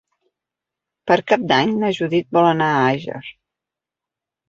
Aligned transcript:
Per 1.11 1.17
Cap 1.33 1.45
d'Any 1.53 1.77
na 1.85 1.93
Judit 2.01 2.35
vol 2.41 2.51
anar 2.57 2.73
a 2.73 2.83
Àger. 2.91 3.25